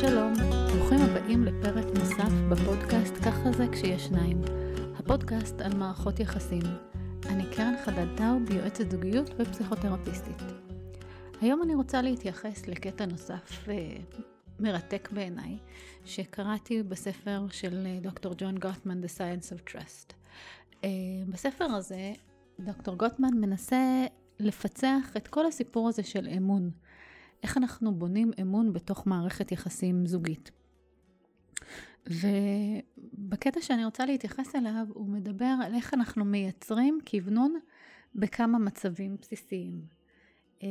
[0.00, 0.32] שלום,
[0.76, 4.40] ברוכים הבאים לפרק נוסף בפודקאסט "ככה זה כשיש שניים",
[4.96, 6.62] הפודקאסט על מערכות יחסים.
[7.26, 10.42] אני קרן חדד טאוב, יועצת זוגיות ופסיכותרפיסטית.
[11.40, 13.68] היום אני רוצה להתייחס לקטע נוסף
[14.60, 15.58] מרתק בעיניי,
[16.04, 20.12] שקראתי בספר של דוקטור ג'ון גוטמן, The Science of Trust.
[20.84, 20.88] אה,
[21.28, 22.12] בספר הזה,
[22.60, 24.06] דוקטור גוטמן מנסה
[24.40, 26.70] לפצח את כל הסיפור הזה של אמון.
[27.42, 30.50] איך אנחנו בונים אמון בתוך מערכת יחסים זוגית.
[32.06, 37.58] ובקטע שאני רוצה להתייחס אליו, הוא מדבר על איך אנחנו מייצרים כוונון
[38.14, 39.82] בכמה מצבים בסיסיים.
[40.62, 40.68] אה,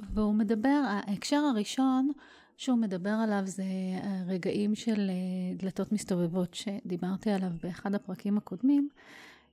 [0.00, 2.10] והוא מדבר, ההקשר הראשון
[2.56, 3.64] שהוא מדבר עליו זה
[4.02, 8.88] הרגעים של אה, דלתות מסתובבות שדיברתי עליו באחד הפרקים הקודמים,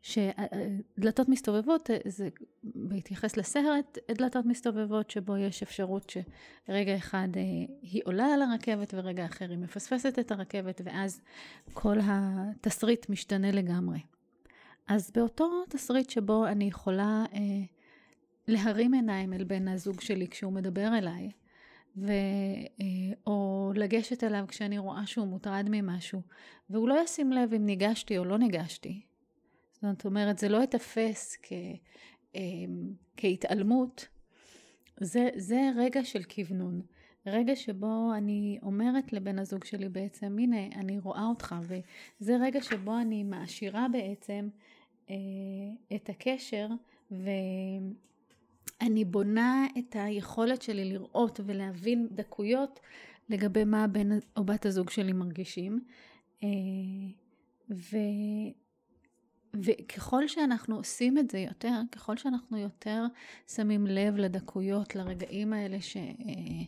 [0.01, 2.29] שדלתות מסתובבות זה
[2.63, 7.41] בהתייחס לסרט, דלתות מסתובבות שבו יש אפשרות שרגע אחד אה,
[7.81, 11.21] היא עולה על הרכבת ורגע אחר היא מפספסת את הרכבת ואז
[11.73, 13.99] כל התסריט משתנה לגמרי.
[14.87, 17.39] אז באותו תסריט שבו אני יכולה אה,
[18.48, 21.31] להרים עיניים אל בן הזוג שלי כשהוא מדבר אליי,
[21.98, 22.11] ו,
[22.81, 22.85] אה,
[23.27, 26.21] או לגשת אליו כשאני רואה שהוא מוטרד ממשהו,
[26.70, 29.01] והוא לא ישים לב אם ניגשתי או לא ניגשתי.
[29.82, 31.54] זאת אומרת, זה לא ייתפס כ,
[32.35, 32.41] אה,
[33.18, 34.07] כהתעלמות,
[34.99, 36.82] זה, זה רגע של כוונון.
[37.26, 42.98] רגע שבו אני אומרת לבן הזוג שלי בעצם, הנה, אני רואה אותך, וזה רגע שבו
[42.98, 44.49] אני מעשירה בעצם
[45.10, 45.15] אה,
[45.95, 46.68] את הקשר,
[47.12, 47.29] ו...
[48.82, 52.79] אני בונה את היכולת שלי לראות ולהבין דקויות
[53.29, 55.84] לגבי מה בן או בת הזוג שלי מרגישים.
[56.43, 56.49] אה,
[57.70, 57.98] ו,
[59.54, 63.04] וככל שאנחנו עושים את זה יותר, ככל שאנחנו יותר
[63.48, 65.97] שמים לב לדקויות, לרגעים האלה ש...
[65.97, 66.63] אה,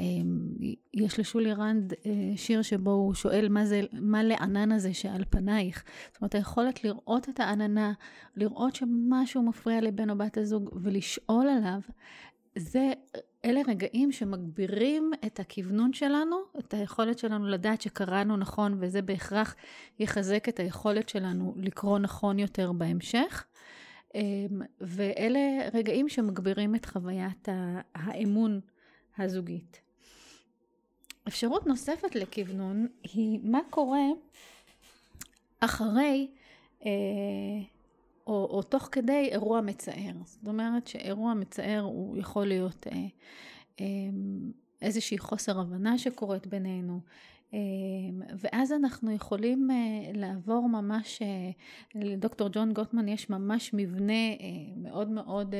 [0.00, 0.48] אמ,
[0.94, 5.84] יש לשולי רנד אה, שיר שבו הוא שואל מה זה, מה לענן הזה שעל פנייך.
[6.12, 7.92] זאת אומרת, היכולת לראות את העננה,
[8.36, 11.80] לראות שמשהו מפריע לבן או בת הזוג ולשאול עליו,
[12.58, 12.92] זה,
[13.44, 19.54] אלה רגעים שמגבירים את הכוונון שלנו, את היכולת שלנו לדעת שקראנו נכון, וזה בהכרח
[19.98, 23.44] יחזק את היכולת שלנו לקרוא נכון יותר בהמשך.
[24.14, 25.40] אמ, ואלה
[25.74, 27.48] רגעים שמגבירים את חוויית
[27.94, 28.60] האמון
[29.18, 29.80] הזוגית.
[31.28, 34.06] אפשרות נוספת לכוונון היא מה קורה
[35.60, 36.30] אחרי
[36.86, 36.90] אה,
[38.26, 40.12] או, או תוך כדי אירוע מצער.
[40.24, 43.06] זאת אומרת שאירוע מצער הוא יכול להיות אה,
[43.80, 43.86] אה,
[44.82, 47.00] איזושהי חוסר הבנה שקורית בינינו.
[47.54, 47.58] אה,
[48.38, 51.50] ואז אנחנו יכולים אה, לעבור ממש, אה,
[51.94, 54.22] לדוקטור ג'ון גוטמן יש ממש מבנה
[54.76, 55.54] מאוד מאוד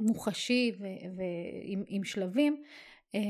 [0.00, 0.72] מוחשי
[1.16, 2.62] ועם שלבים,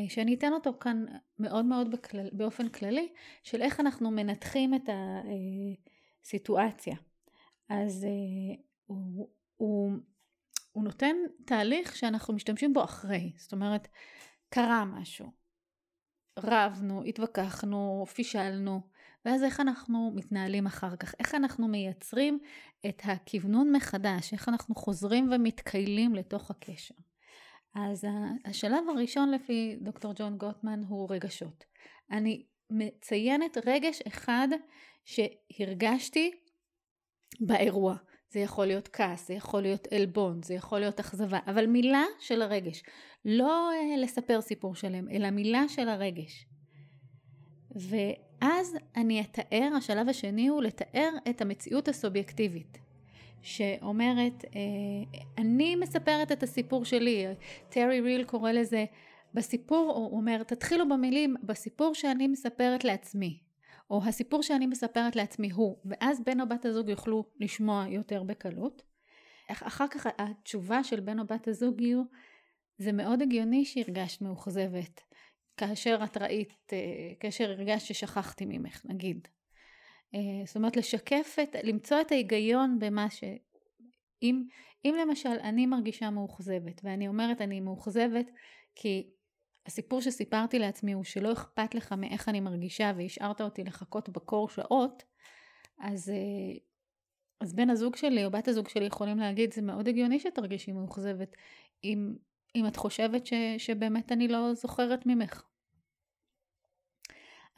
[0.08, 1.04] שאני אתן אותו כאן
[1.38, 3.08] מאוד מאוד בכלל, באופן כללי,
[3.42, 4.88] של איך אנחנו מנתחים את
[6.24, 6.96] הסיטואציה.
[7.68, 9.92] אז אה, הוא, הוא,
[10.72, 13.88] הוא נותן תהליך שאנחנו משתמשים בו אחרי, זאת אומרת,
[14.48, 15.26] קרה משהו,
[16.38, 18.80] רבנו, התווכחנו, פישלנו,
[19.24, 22.38] ואז איך אנחנו מתנהלים אחר כך, איך אנחנו מייצרים
[22.88, 26.94] את הכוונון מחדש, איך אנחנו חוזרים ומתקיילים לתוך הקשר.
[27.74, 28.04] אז
[28.44, 31.64] השלב הראשון לפי דוקטור ג'ון גוטמן הוא רגשות.
[32.10, 34.48] אני מציינת רגש אחד
[35.04, 36.30] שהרגשתי
[37.40, 37.96] באירוע.
[38.32, 42.42] זה יכול להיות כעס, זה יכול להיות עלבון, זה יכול להיות אכזבה, אבל מילה של
[42.42, 42.82] הרגש.
[43.24, 46.46] לא אה, לספר סיפור שלם, אלא מילה של הרגש.
[47.70, 52.78] ואז אני אתאר, השלב השני הוא לתאר את המציאות הסובייקטיבית.
[53.42, 57.26] שאומרת, אה, אני מספרת את הסיפור שלי,
[57.68, 58.84] טרי ריל קורא לזה,
[59.34, 63.40] בסיפור, הוא אומר, תתחילו במילים, בסיפור שאני מספרת לעצמי,
[63.90, 68.82] או הסיפור שאני מספרת לעצמי הוא, ואז בן או בת הזוג יוכלו לשמוע יותר בקלות.
[69.50, 72.02] אחר כך התשובה של בן או בת הזוג יהיו,
[72.78, 75.00] זה מאוד הגיוני שהרגשת מאוכזבת,
[75.56, 76.78] כאשר את ראית, אה,
[77.20, 79.28] כאשר הרגשת ששכחתי ממך, נגיד.
[80.14, 83.24] אה, זאת אומרת לשקף את, למצוא את ההיגיון במה ש...
[84.22, 84.44] אם,
[84.84, 88.30] אם למשל אני מרגישה מאוכזבת ואני אומרת אני מאוכזבת
[88.74, 89.10] כי
[89.70, 95.02] הסיפור שסיפרתי לעצמי הוא שלא אכפת לך מאיך אני מרגישה והשארת אותי לחכות בקור שעות,
[95.78, 96.58] אז, אה,
[97.40, 101.36] אז בן הזוג שלי או בת הזוג שלי יכולים להגיד זה מאוד הגיוני שתרגישי מאוכזבת
[101.84, 102.14] אם,
[102.56, 105.42] אם את חושבת ש, שבאמת אני לא זוכרת ממך.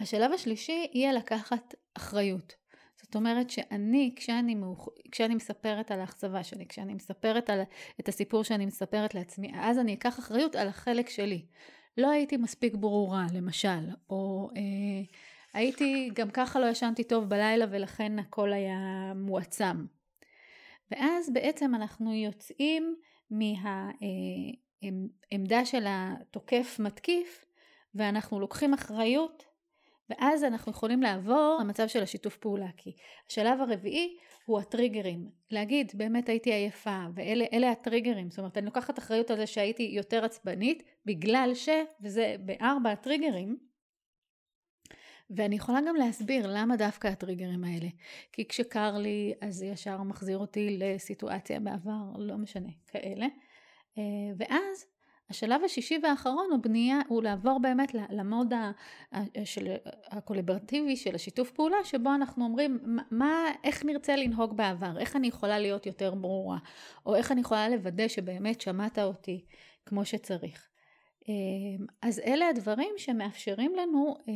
[0.01, 2.55] השלב השלישי יהיה לקחת אחריות.
[3.03, 4.89] זאת אומרת שאני, כשאני, מאוח...
[5.13, 7.61] כשאני מספרת על האכזבה שלי, כשאני מספרת על...
[8.01, 11.47] את הסיפור שאני מספרת לעצמי, אז אני אקח אחריות על החלק שלי.
[11.97, 14.63] לא הייתי מספיק ברורה, למשל, או אה,
[15.55, 19.87] הייתי, גם ככה לא ישנתי טוב בלילה ולכן הכל היה מועצם.
[20.91, 22.97] ואז בעצם אנחנו יוצאים
[23.31, 23.59] מהעמדה
[25.59, 27.45] אה, של התוקף מתקיף
[27.95, 29.52] ואנחנו לוקחים אחריות
[30.13, 32.93] ואז אנחנו יכולים לעבור למצב של השיתוף פעולה כי
[33.31, 34.17] השלב הרביעי
[34.47, 39.47] הוא הטריגרים להגיד באמת הייתי עייפה ואלה הטריגרים זאת אומרת אני לוקחת אחריות על זה
[39.47, 41.69] שהייתי יותר עצבנית בגלל ש
[42.01, 43.57] וזה בארבע הטריגרים
[45.37, 47.89] ואני יכולה גם להסביר למה דווקא הטריגרים האלה.
[48.33, 53.27] כי כשקר לי, אז זה ישר מחזיר אותי לסיטואציה בעבר, לא משנה, כאלה.
[53.99, 54.03] אה,
[54.37, 54.87] ואז
[55.33, 58.53] השלב השישי והאחרון הוא בנייה, הוא לעבור באמת למוד
[60.11, 62.79] הקולברטיבי של השיתוף פעולה, שבו אנחנו אומרים,
[63.11, 66.59] מה, איך נרצה לנהוג בעבר, איך אני יכולה להיות יותר ברורה,
[67.07, 69.45] או איך אני יכולה לוודא שבאמת שמעת אותי
[69.87, 70.69] כמו שצריך.
[71.29, 74.35] אה, אז אלה הדברים שמאפשרים לנו אה,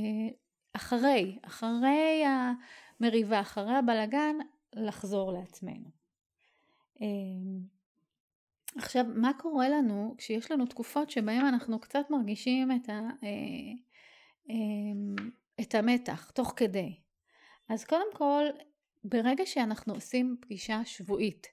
[0.73, 4.37] אחרי, אחרי המריבה, אחרי הבלגן,
[4.75, 5.91] לחזור לעצמנו.
[8.79, 13.73] עכשיו, מה קורה לנו כשיש לנו תקופות שבהן אנחנו קצת מרגישים את, ה, אה,
[14.49, 15.15] אמ,
[15.61, 16.97] את המתח תוך כדי?
[17.69, 18.45] אז קודם כל,
[19.05, 21.47] ברגע שאנחנו עושים פגישה שבועית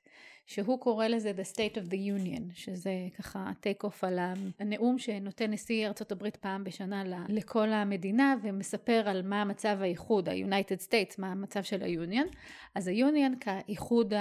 [0.46, 4.20] שהוא קורא לזה The State of the Union, שזה ככה טייק אוף על
[4.60, 10.88] הנאום שנותן נשיא ארצות הברית פעם בשנה לכל המדינה ומספר על מה מצב האיחוד, ה-United
[10.88, 12.36] States, מה המצב של ה-Union.
[12.76, 14.14] אז ה-Union כאיחוד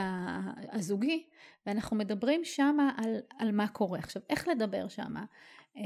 [0.72, 1.26] הזוגי,
[1.66, 3.98] ואנחנו מדברים שם על, על מה קורה.
[3.98, 5.14] עכשיו, איך לדבר שם?
[5.76, 5.82] אה,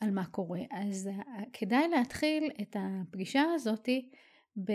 [0.00, 0.60] על מה קורה.
[0.70, 4.08] אז אה, כדאי להתחיל את הפגישה הזאתי
[4.64, 4.72] ב...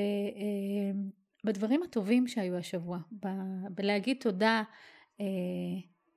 [1.43, 3.27] בדברים הטובים שהיו השבוע, ב,
[3.69, 4.63] בלהגיד תודה
[5.21, 5.25] אה,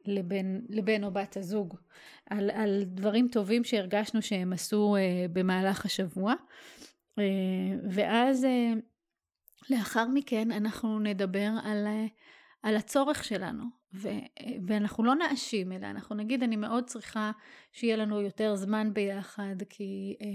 [0.07, 1.77] לבן, לבן או בת הזוג,
[2.31, 6.35] על, על דברים טובים שהרגשנו שהם עשו אה, במהלך השבוע.
[7.19, 7.25] אה,
[7.91, 8.73] ואז אה,
[9.71, 12.07] לאחר מכן אנחנו נדבר על, אה,
[12.63, 13.65] על הצורך שלנו,
[13.95, 14.09] ו,
[14.67, 17.31] ואנחנו לא נאשים, אלא אנחנו נגיד, אני מאוד צריכה
[17.73, 20.27] שיהיה לנו יותר זמן ביחד, כי, אה,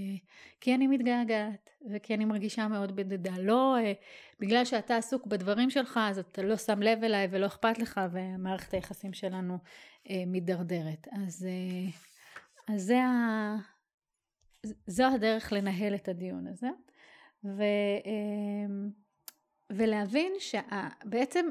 [0.62, 3.38] כי אני מתגעגעת, וכי אני מרגישה מאוד בדדה.
[3.40, 3.94] לא אה,
[4.40, 8.74] בגלל שאתה עסוק בדברים שלך, אז אתה לא שם לב אליי ולא אכפת לך, ומערכת
[8.74, 9.58] היחסים שלנו
[10.10, 11.08] אה, מידרדרת.
[11.12, 11.48] אז,
[12.68, 13.56] אז זה ה...
[14.88, 16.70] זו הדרך לנהל את הדיון הזה.
[17.44, 17.64] ו,
[19.70, 21.46] ולהבין שבעצם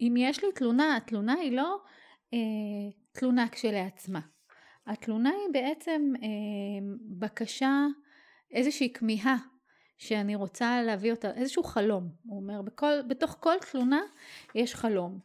[0.00, 1.78] אם יש לי תלונה, התלונה היא לא
[2.34, 2.38] אה,
[3.12, 4.20] תלונה כשלעצמה.
[4.86, 6.28] התלונה היא בעצם אה,
[7.18, 7.86] בקשה,
[8.50, 9.36] איזושהי כמיהה
[9.98, 12.08] שאני רוצה להביא אותה, איזשהו חלום.
[12.24, 14.00] הוא אומר, בכל, בתוך כל תלונה
[14.54, 15.18] יש חלום.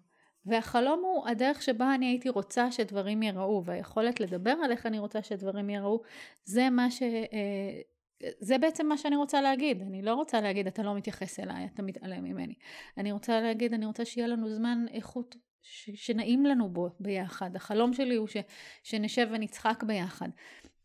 [0.45, 5.23] והחלום הוא הדרך שבה אני הייתי רוצה שדברים ייראו, והיכולת לדבר על איך אני רוצה
[5.23, 6.01] שדברים ייראו,
[6.43, 7.01] זה מה ש...
[7.01, 7.81] אה,
[8.39, 9.81] זה בעצם מה שאני רוצה להגיד.
[9.81, 12.53] אני לא רוצה להגיד, אתה לא מתייחס אליי, אתה מתעלם ממני.
[12.97, 17.55] אני רוצה להגיד, אני רוצה שיהיה לנו זמן איכות ש- שנעים לנו בו ביחד.
[17.55, 18.37] החלום שלי הוא ש-
[18.83, 20.29] שנשב ונצחק ביחד.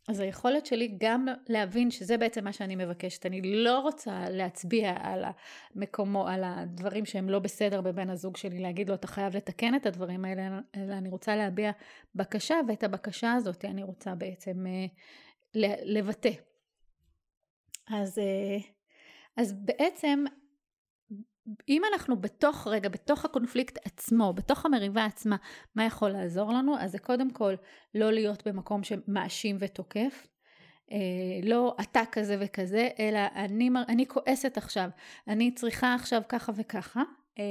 [0.08, 3.26] אז היכולת שלי גם להבין שזה בעצם מה שאני מבקשת.
[3.26, 5.24] אני לא רוצה להצביע על
[5.74, 9.86] המקומו, על הדברים שהם לא בסדר בבן הזוג שלי, להגיד לו, אתה חייב לתקן את
[9.86, 11.70] הדברים האלה, אלא אני רוצה להביע
[12.14, 14.86] בקשה, ואת הבקשה הזאת אני רוצה בעצם אה,
[15.84, 16.49] לבטא.
[17.90, 18.58] אז, אה,
[19.36, 20.24] אז בעצם,
[21.68, 25.36] אם אנחנו בתוך, רגע, בתוך הקונפליקט עצמו, בתוך המריבה עצמה,
[25.74, 26.78] מה יכול לעזור לנו?
[26.78, 27.54] אז זה קודם כל
[27.94, 30.26] לא להיות במקום שמאשים ותוקף.
[30.92, 34.88] אה, לא אתה כזה וכזה, אלא אני, אני כועסת עכשיו,
[35.28, 37.02] אני צריכה עכשיו ככה וככה.
[37.38, 37.44] אה,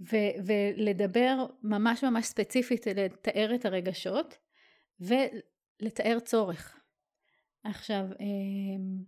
[0.00, 4.38] ו- ולדבר ממש ממש ספציפית, לתאר את הרגשות
[5.00, 6.79] ולתאר צורך.
[7.64, 9.04] עכשיו, אמ,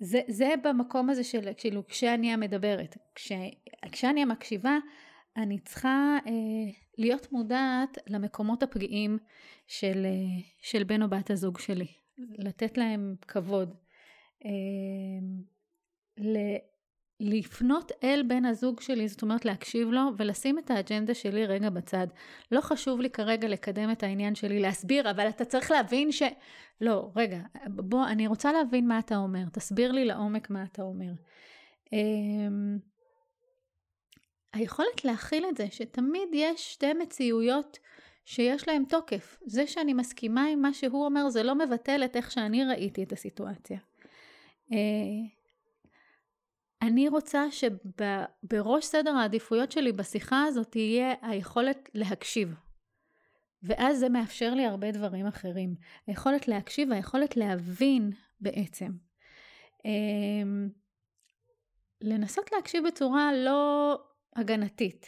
[0.00, 2.96] זה, זה במקום הזה של, כאילו, כשאני המדברת.
[3.14, 3.32] כש,
[3.92, 4.78] כשאני המקשיבה,
[5.36, 6.32] אני צריכה אה,
[6.98, 9.18] להיות מודעת למקומות הפגיעים
[9.66, 11.86] של, אה, של בן או בת הזוג שלי.
[12.18, 13.74] לתת להם כבוד.
[14.44, 14.50] אה,
[17.20, 22.06] לפנות אל בן הזוג שלי, זאת אומרת להקשיב לו ולשים את האג'נדה שלי רגע בצד.
[22.52, 26.22] לא חשוב לי כרגע לקדם את העניין שלי, להסביר, אבל אתה צריך להבין ש...
[26.80, 31.12] לא, רגע, בוא, אני רוצה להבין מה אתה אומר, תסביר לי לעומק מה אתה אומר.
[31.86, 32.80] Um,
[34.52, 37.78] היכולת להכיל את זה, שתמיד יש שתי מציאויות
[38.24, 39.38] שיש להן תוקף.
[39.46, 43.12] זה שאני מסכימה עם מה שהוא אומר, זה לא מבטל את איך שאני ראיתי את
[43.12, 43.78] הסיטואציה.
[46.82, 52.54] אני רוצה שבראש סדר העדיפויות שלי בשיחה הזאת תהיה היכולת להקשיב.
[53.62, 55.74] ואז זה מאפשר לי הרבה דברים אחרים.
[56.06, 58.90] היכולת להקשיב, היכולת להבין בעצם.
[59.84, 60.68] אמ,
[62.00, 63.94] לנסות להקשיב בצורה לא
[64.36, 65.06] הגנתית,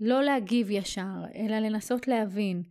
[0.00, 2.62] לא להגיב ישר, אלא לנסות להבין,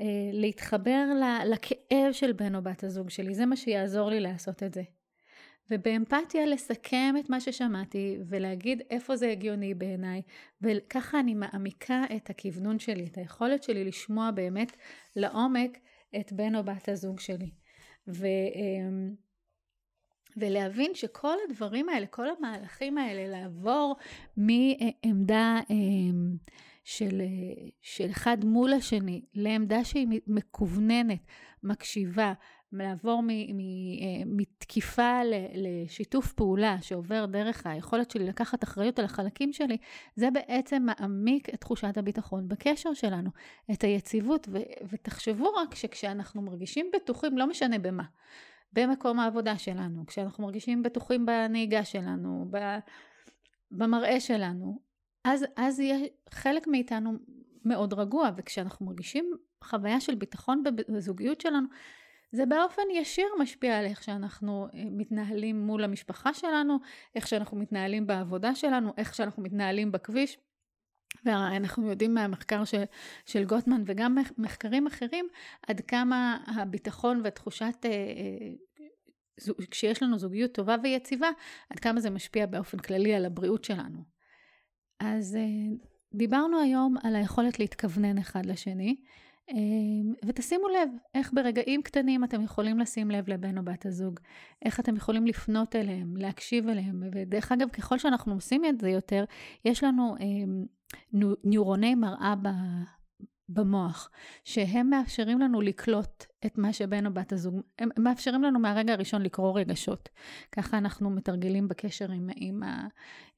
[0.00, 1.04] אה, להתחבר
[1.46, 4.82] לכאב של בן או בת הזוג שלי, זה מה שיעזור לי לעשות את זה.
[5.70, 10.22] ובאמפתיה לסכם את מה ששמעתי ולהגיד איפה זה הגיוני בעיניי,
[10.62, 14.76] וככה אני מעמיקה את הכוונון שלי, את היכולת שלי לשמוע באמת
[15.16, 15.78] לעומק
[16.20, 17.50] את בן או בת הזוג שלי.
[18.08, 19.14] ו, אמ,
[20.36, 23.96] ולהבין שכל הדברים האלה, כל המהלכים האלה, לעבור
[24.36, 26.36] מעמדה אמ,
[26.84, 27.22] של,
[27.82, 31.20] של אחד מול השני לעמדה שהיא מקווננת,
[31.62, 32.32] מקשיבה,
[32.80, 35.20] לעבור אה, מתקיפה
[35.54, 39.76] לשיתוף פעולה שעובר דרך היכולת שלי לקחת אחריות על החלקים שלי,
[40.16, 43.30] זה בעצם מעמיק את תחושת הביטחון בקשר שלנו,
[43.72, 48.04] את היציבות, ו- ותחשבו רק שכשאנחנו מרגישים בטוחים, לא משנה במה,
[48.72, 52.50] במקום העבודה שלנו, כשאנחנו מרגישים בטוחים בנהיגה שלנו,
[53.70, 54.78] במראה שלנו,
[55.24, 55.98] אז, אז יהיה
[56.30, 57.12] חלק מאיתנו
[57.64, 59.32] מאוד רגוע, וכשאנחנו מרגישים
[59.64, 61.68] חוויה של ביטחון בזוגיות שלנו,
[62.36, 66.78] זה באופן ישיר משפיע על איך שאנחנו אה, מתנהלים מול המשפחה שלנו,
[67.14, 70.38] איך שאנחנו מתנהלים בעבודה שלנו, איך שאנחנו מתנהלים בכביש.
[71.24, 72.82] ואנחנו יודעים מהמחקר של,
[73.26, 75.28] של גוטמן וגם מחקרים אחרים,
[75.68, 81.28] עד כמה הביטחון ותחושת, אה, אה, כשיש לנו זוגיות טובה ויציבה,
[81.70, 83.98] עד כמה זה משפיע באופן כללי על הבריאות שלנו.
[85.00, 85.38] אז
[86.14, 88.96] דיברנו היום על היכולת להתכוונן אחד לשני.
[89.48, 94.20] אמ, ותשימו לב איך ברגעים קטנים אתם יכולים לשים לב לבן או בת הזוג,
[94.64, 99.24] איך אתם יכולים לפנות אליהם, להקשיב אליהם, ודרך אגב, ככל שאנחנו עושים את זה יותר,
[99.64, 100.26] יש לנו אה,
[101.44, 102.34] ניורוני מראה
[103.48, 104.10] במוח,
[104.44, 109.22] שהם מאפשרים לנו לקלוט את מה שבן או בת הזוג, הם מאפשרים לנו מהרגע הראשון
[109.22, 110.08] לקרוא רגשות.
[110.52, 112.62] ככה אנחנו מתרגלים בקשר עם, עם,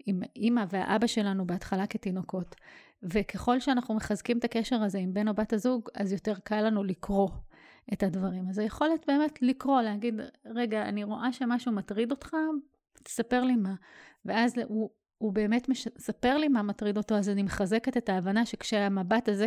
[0.07, 2.57] עם אימא והאבא שלנו בהתחלה כתינוקות.
[3.03, 6.85] וככל שאנחנו מחזקים את הקשר הזה עם בן או בת הזוג, אז יותר קל לנו
[6.85, 7.29] לקרוא
[7.93, 8.49] את הדברים.
[8.49, 10.21] אז היכולת באמת לקרוא, להגיד,
[10.55, 12.37] רגע, אני רואה שמשהו מטריד אותך,
[13.05, 13.75] תספר לי מה.
[14.25, 19.29] ואז הוא, הוא באמת מספר לי מה מטריד אותו, אז אני מחזקת את ההבנה שכשהמבט
[19.29, 19.47] הזה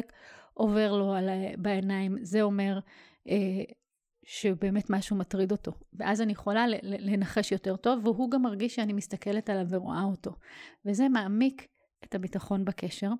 [0.54, 2.80] עובר לו על, בעיניים, זה אומר
[3.30, 3.64] אה,
[4.24, 5.72] שבאמת משהו מטריד אותו.
[5.94, 10.32] ואז אני יכולה לנחש יותר טוב, והוא גם מרגיש שאני מסתכלת עליו ורואה אותו.
[10.86, 11.68] וזה מעמיק
[12.06, 13.12] את הביטחון בקשר.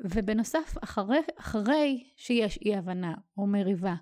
[0.00, 3.94] ובנוסף, אחרי, אחרי שיש אי הבנה או מריבה,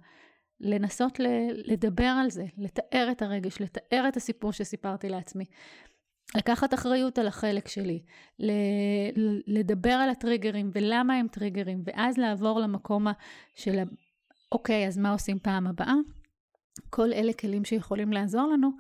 [0.60, 1.20] לנסות
[1.52, 5.44] לדבר על זה, לתאר את הרגש, לתאר את הסיפור שסיפרתי לעצמי.
[6.36, 8.02] לקחת אחריות על החלק שלי,
[9.46, 13.06] לדבר על הטריגרים ולמה הם טריגרים, ואז לעבור למקום
[13.54, 13.78] של,
[14.52, 15.94] אוקיי, אז מה עושים פעם הבאה?
[16.90, 18.70] כל אלה כלים שיכולים לעזור לנו,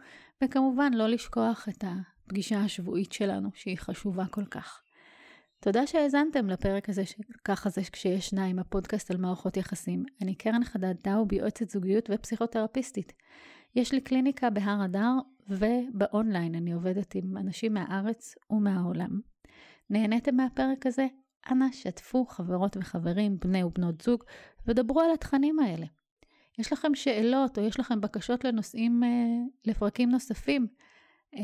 [0.44, 4.82] וכמובן לא לשכוח את הפגישה השבועית שלנו, שהיא חשובה כל כך.
[5.60, 7.02] תודה שהאזנתם לפרק הזה,
[7.44, 10.04] ככה זה כשיש שניים, הפודקאסט על מערכות יחסים.
[10.22, 13.12] אני קרן חדד טאוב, יועצת זוגיות ופסיכותרפיסטית.
[13.74, 15.12] יש לי קליניקה בהר אדר
[15.48, 19.20] ובאונליין אני עובדת עם אנשים מהארץ ומהעולם.
[19.90, 21.06] נהניתם מהפרק הזה?
[21.50, 24.24] אנא שתפו חברות וחברים, בני ובנות זוג,
[24.66, 25.86] ודברו על התכנים האלה.
[26.58, 29.08] יש לכם שאלות או יש לכם בקשות לנושאים, אה,
[29.66, 30.66] לפרקים נוספים?
[31.34, 31.40] אה,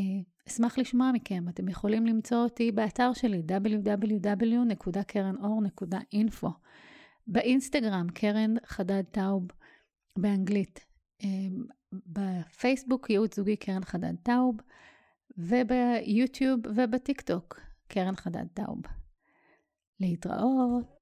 [0.49, 1.49] אשמח לשמוע מכם.
[1.49, 6.49] אתם יכולים למצוא אותי באתר שלי www.קרנאור.info
[7.27, 9.49] באינסטגרם, קרן חדד טאוב
[10.19, 10.87] באנגלית.
[12.07, 14.57] בפייסבוק, ייעוץ זוגי קרן חדד טאוב,
[15.39, 18.83] וביוטיוב ובטיק טוק, קרן חדד טאוב.
[20.01, 20.96] להתראות.